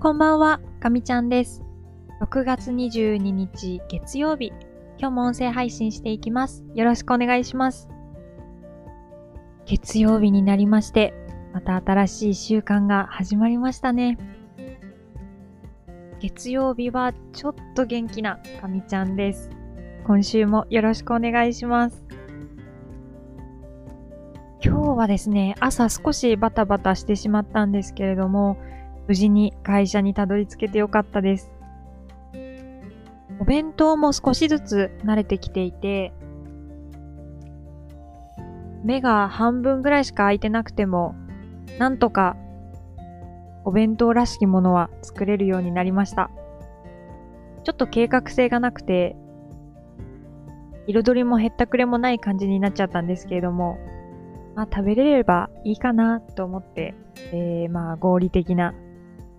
[0.00, 1.62] こんばんは、かみちゃんです。
[2.22, 4.50] 6月22日月曜日、
[4.98, 6.64] 今日も音声配信していきます。
[6.74, 7.86] よろしくお願いします。
[9.66, 11.12] 月曜日になりまして、
[11.52, 14.16] また新しい週間が始まりましたね。
[16.18, 19.50] 月曜日はちょっと元気なかみちゃんです。
[20.06, 22.02] 今週もよろしくお願いします。
[24.64, 28.56] 今日はですね、朝少しバタバタしてしまったんですけれども、
[29.06, 31.50] 無事に会社にたどり着けてよかったです。
[33.40, 36.12] お弁当も少しずつ慣れてきていて、
[38.84, 41.14] 目が半分ぐらいしか開いてなくても、
[41.78, 42.36] なんとか
[43.64, 46.30] お弁当らしきものは作れるようになりました。
[47.64, 49.16] ちょっと計画性がなくて、
[50.86, 53.78] 彩りもへったくれもない感じになっちゃったんですけれども、
[54.54, 56.94] まあ食べれればいいかなと思って、
[57.32, 58.74] えー、まあ合理的な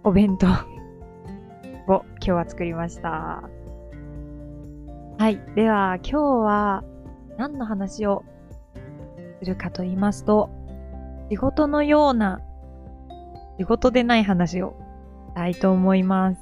[0.03, 0.47] お弁当
[1.91, 3.43] を今日は作りました。
[5.17, 5.39] はい。
[5.55, 6.83] では今日は
[7.37, 8.23] 何の話を
[9.39, 10.49] するかと言いますと、
[11.29, 12.41] 仕事のような
[13.59, 14.75] 仕事でない話を
[15.29, 16.41] したいと思います。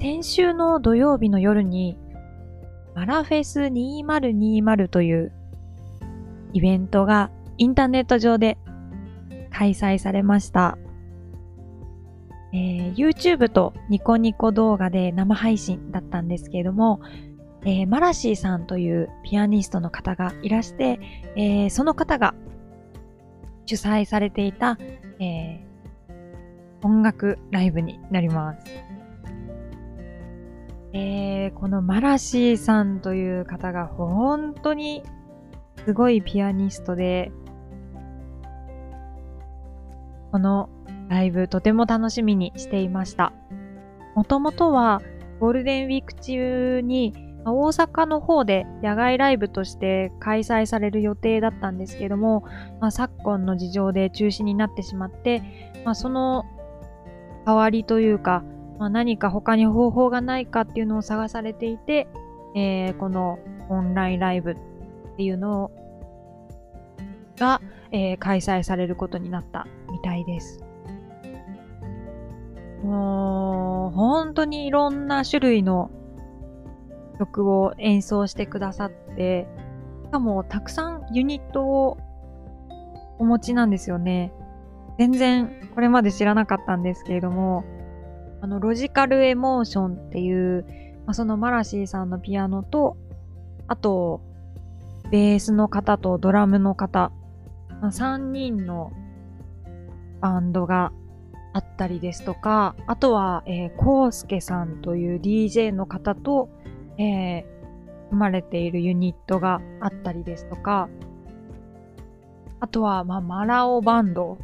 [0.00, 1.96] 先週の土曜日の夜に
[2.94, 5.32] マラフェス2020という
[6.52, 8.58] イベントがインターネット上で
[9.58, 10.78] 開催されました。
[12.52, 17.00] えー YouTube とニコニコ動画で生配信だったんですけれども、
[17.64, 21.00] えーマラシーさんというピアニストの方がいらして、
[21.34, 22.36] えーその方が
[23.66, 24.78] 主催されていた、
[25.18, 25.66] え
[26.84, 28.64] 音楽ライブになります。
[30.92, 35.02] えこのマラシーさんという方が本当に
[35.84, 37.32] すごいピアニストで、
[40.32, 40.68] この
[41.08, 43.32] ライブとても楽しみにしていました。
[44.14, 45.00] もともとは
[45.40, 47.14] ゴールデンウィーク中に
[47.44, 52.44] 大阪の方で野外ライブとして開催される予定だったんですけども、
[52.80, 55.42] まあ、昨今の事情で中止になってしまって、
[55.84, 56.44] まあ、その
[57.46, 58.44] 代わりというか、
[58.78, 62.08] まあ、何か他に方法がないかっていうのを探されていて、
[62.54, 63.38] えーこの
[63.70, 64.56] オンラインライブっ
[65.16, 65.70] ていうのを
[67.38, 67.60] が、
[67.90, 70.60] えー開催されることになったみたいです。
[72.82, 75.90] もう、本当にいろんな種類の
[77.18, 79.48] 曲を演奏してくださって、
[80.04, 81.98] しかもたくさんユニットを
[83.18, 84.32] お持ちなんですよね。
[84.98, 87.64] 全然これまで知らなかったんですけれども、
[88.40, 90.64] あの、ロジカルエモーションっていう、
[91.06, 92.96] まあ、そのマラシーさんのピアノと、
[93.66, 94.20] あと、
[95.10, 97.12] ベースの方とドラムの方、
[97.82, 98.92] 3人の
[100.20, 100.92] バンドが
[101.52, 106.48] あったりですとか、あとは、えー、コウスケさんという DJ の方と、
[106.98, 107.44] えー、
[108.10, 110.88] 組まれているユニットがあったりですとか、
[112.60, 114.38] あとは、まあ、マラオバンド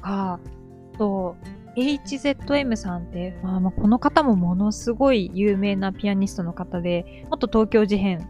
[0.00, 0.40] か、
[0.98, 1.36] と、
[1.76, 8.26] HZM さんって、まあ、まあこの方もものすごい有名なピアニストの方で、元東京事変だ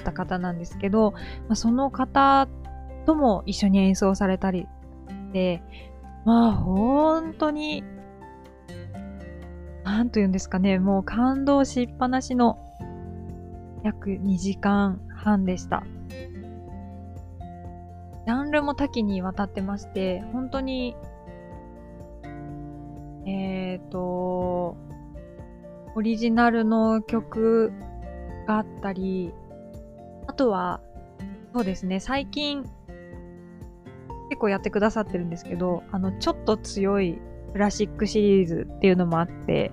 [0.00, 1.20] った方なんですけど、ま
[1.50, 2.48] あ、その方
[3.06, 4.66] とも一緒に演奏されたり
[5.32, 5.62] で、
[6.24, 7.84] まあ本当に、
[9.84, 12.58] なんと言うんですかね、もう感動しっぱなしの
[13.84, 15.84] 約2時間半でした。
[18.26, 20.96] ジャンルも多岐にわたってまして、本当に、
[23.24, 24.76] えっ、と、
[25.94, 27.72] オリジナルの曲
[28.48, 29.32] があったり、
[30.26, 30.80] あとは、
[31.54, 32.68] そうですね、最近
[34.28, 37.18] 結構やってくださってるんですけど、あの、ちょっと強い
[37.52, 39.72] クラシックシリーズっていうのもあって、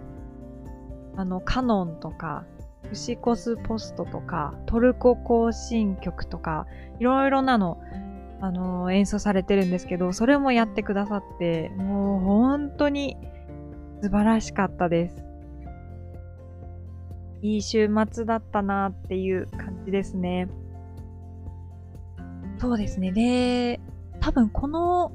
[1.15, 2.45] あの、カノンとか、
[2.91, 6.67] ウシコスポストとか、トルコ行進曲とか、
[6.99, 7.81] いろいろなの、
[8.41, 13.17] あの、演奏されてるんですけど、それもやってくださって、もう本当に
[14.01, 15.23] 素晴らしかったです。
[17.41, 20.47] いい週末だったなっていう感じですね。
[22.57, 23.11] そうですね。
[23.11, 23.81] で、
[24.23, 25.11] 多分この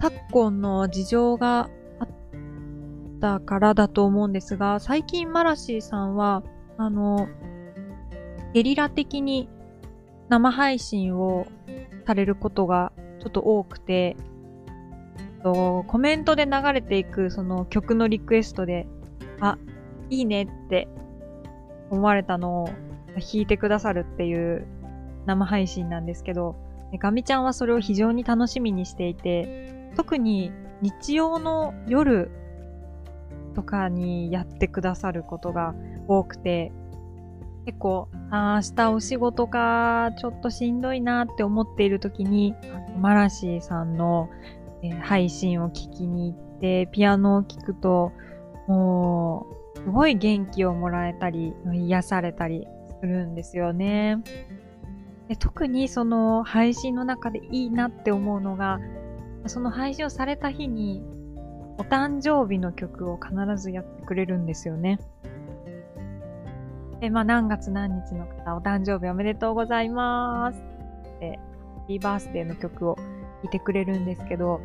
[0.00, 1.68] 昨今の事情が
[1.98, 2.08] あっ
[3.20, 6.42] たからだと思うんですが、最近マラシーさんは、
[6.78, 7.28] あの、
[8.54, 9.50] ゲリラ的に
[10.30, 11.46] 生配信を
[12.06, 14.16] されることがちょっと多くて、
[15.42, 18.86] とコメントで流れていくその曲のリクエストで、
[19.38, 19.58] あ、
[20.08, 20.88] いいねって
[21.90, 22.66] 思われたのを
[23.16, 24.66] 弾いてくださるっていう
[25.26, 30.52] 生配信なんですけど、ガミちゃんはそれを非常に楽しみにしていて、特に
[30.82, 32.30] 日曜の夜
[33.54, 35.74] とかにやってくださることが
[36.08, 36.72] 多くて、
[37.66, 42.54] 結構、あ明日お仕事か、ちょっとしんどいなって思っている時に、
[42.98, 44.30] マラシーさんの、
[44.82, 48.12] えー、配信を聞きに行って、ピアノを聴くと、
[48.66, 52.66] もう、すごい元気をもらえたり、癒されたり
[53.00, 54.18] するんですよね。
[55.30, 58.80] で特にその配信の中でいいなって思うのが、
[59.46, 61.04] その配信をされた日に、
[61.78, 64.98] お誕生日の曲を必ずやってくれるんですよね。
[67.00, 70.58] で、まあ、何月何日の方、お誕生日おめでとうございます。
[71.20, 73.02] で、ハッピーバースデーの曲を聴
[73.44, 74.60] いてくれるんですけど、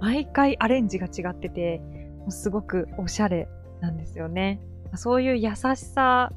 [0.00, 1.82] 毎回アレンジが違ってて、
[2.20, 3.50] もうすごくおしゃれ
[3.82, 4.62] なんですよね。
[4.94, 6.32] そういう優しさ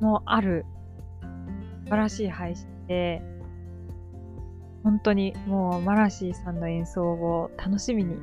[0.00, 0.66] もある
[1.84, 3.22] 素晴らしい配信で、
[4.82, 8.16] 本当にもうマラシーさんの演奏を楽しみに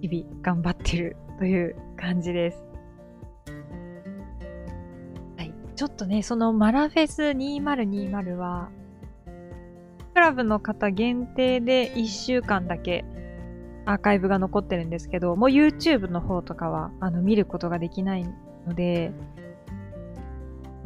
[0.00, 2.64] 日々頑張ってるという感じです。
[5.36, 5.52] はい。
[5.74, 8.70] ちょっとね、そのマラフェス2020は、
[10.14, 13.04] クラブの方限定で1週間だけ
[13.84, 18.24] アーカイブが残ってるんですけど、もう YouTube の方とかはあの見ることができない
[18.66, 19.12] ので、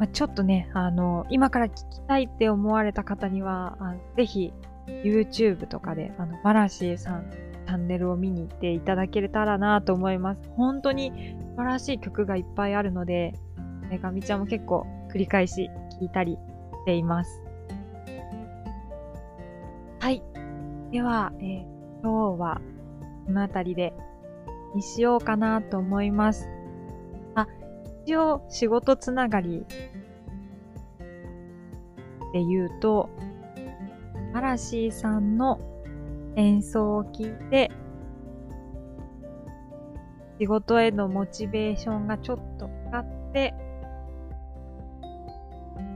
[0.01, 4.51] まあ、ちょっとね、あの、今から聞きたいって思われた方には、あぜひ
[4.87, 7.29] YouTube とかで、あの、マラシーさん
[7.67, 10.41] チャンネルを見に行っていただけたらなと思います。
[10.57, 11.11] 本当に
[11.51, 13.35] 素晴らしい曲がいっぱいあるので、
[13.91, 15.69] えガミちゃんも結構繰り返し
[15.99, 16.39] 聴いたりし
[16.85, 17.39] ています。
[19.99, 20.23] はい。
[20.89, 21.63] では、えー、
[22.01, 22.59] 今日は
[23.27, 23.93] この辺りで
[24.73, 26.49] にしようかなと思います。
[28.05, 29.65] 一応仕事つながり
[32.33, 33.09] で言うと、
[34.33, 35.59] マラシーさんの
[36.35, 37.71] 演奏を聞いて、
[40.39, 43.53] 仕事へのモチベーションがちょっとかかって、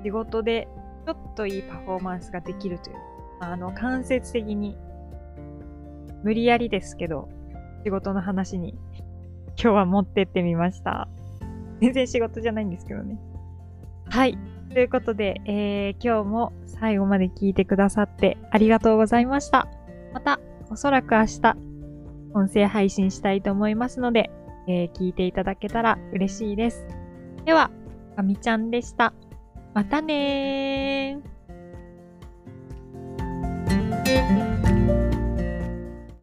[0.04, 0.68] 仕事で
[1.06, 2.96] ちょっといいパフォーマンスができるという、
[3.40, 4.78] あの、間接的に
[6.24, 7.30] 無理やりですけど、
[7.84, 8.75] 仕事の話に
[9.58, 11.08] 今日は持ってってみました。
[11.81, 13.19] 全然仕事じゃないんですけどね。
[14.10, 14.38] はい。
[14.72, 19.68] ということで、えー、今日も最後まで聞いてくださってありがとうございました。
[20.13, 20.39] また、
[20.69, 21.57] おそらく明日、
[22.33, 24.31] 音声配信したいと思いますので、
[24.68, 26.86] えー、聞いていただけたら嬉しいです。
[27.45, 27.72] では、
[28.16, 29.13] かみちゃんでした。
[29.74, 31.35] またねー。